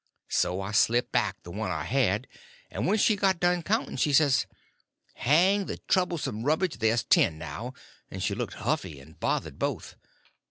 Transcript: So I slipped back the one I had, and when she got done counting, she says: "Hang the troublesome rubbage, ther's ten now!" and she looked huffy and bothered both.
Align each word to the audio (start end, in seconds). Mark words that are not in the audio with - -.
So 0.29 0.61
I 0.61 0.71
slipped 0.71 1.11
back 1.11 1.43
the 1.43 1.51
one 1.51 1.69
I 1.69 1.83
had, 1.83 2.25
and 2.71 2.87
when 2.87 2.97
she 2.97 3.15
got 3.15 3.39
done 3.39 3.61
counting, 3.61 3.97
she 3.97 4.13
says: 4.13 4.47
"Hang 5.13 5.67
the 5.67 5.77
troublesome 5.77 6.41
rubbage, 6.41 6.77
ther's 6.79 7.03
ten 7.03 7.37
now!" 7.37 7.75
and 8.09 8.23
she 8.23 8.33
looked 8.33 8.55
huffy 8.55 8.99
and 8.99 9.19
bothered 9.19 9.59
both. 9.59 9.95